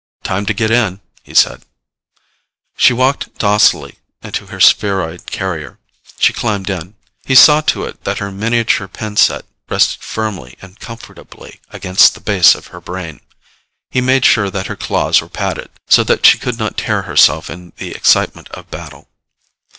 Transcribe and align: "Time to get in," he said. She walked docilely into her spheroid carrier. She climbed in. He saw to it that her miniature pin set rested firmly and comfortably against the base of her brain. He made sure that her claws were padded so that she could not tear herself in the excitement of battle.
"Time 0.23 0.47
to 0.47 0.53
get 0.55 0.71
in," 0.71 0.99
he 1.21 1.35
said. 1.35 1.61
She 2.75 2.91
walked 2.91 3.37
docilely 3.37 3.99
into 4.23 4.47
her 4.47 4.59
spheroid 4.59 5.27
carrier. 5.27 5.77
She 6.17 6.33
climbed 6.33 6.71
in. 6.71 6.95
He 7.25 7.35
saw 7.35 7.61
to 7.61 7.83
it 7.85 8.03
that 8.03 8.17
her 8.17 8.31
miniature 8.31 8.87
pin 8.87 9.15
set 9.15 9.45
rested 9.69 10.01
firmly 10.01 10.57
and 10.59 10.79
comfortably 10.79 11.61
against 11.69 12.15
the 12.15 12.19
base 12.19 12.55
of 12.55 12.65
her 12.73 12.81
brain. 12.81 13.19
He 13.91 14.01
made 14.01 14.25
sure 14.25 14.49
that 14.49 14.65
her 14.65 14.75
claws 14.75 15.21
were 15.21 15.29
padded 15.29 15.69
so 15.87 16.03
that 16.05 16.25
she 16.25 16.39
could 16.39 16.57
not 16.57 16.77
tear 16.79 17.03
herself 17.03 17.47
in 17.51 17.71
the 17.77 17.91
excitement 17.91 18.49
of 18.49 18.71
battle. 18.71 19.07